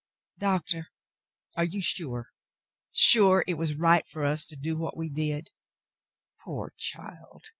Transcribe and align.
Doctor, 0.39 0.89
are 1.55 1.63
you 1.63 1.79
sure— 1.79 2.29
sure— 2.91 3.43
it 3.47 3.53
was 3.53 3.75
right 3.75 4.07
for 4.07 4.25
us 4.25 4.47
to 4.47 4.55
do 4.55 4.75
what 4.75 4.97
we 4.97 5.11
did?" 5.11 5.51
"Poor 6.39 6.73
child 6.75 7.45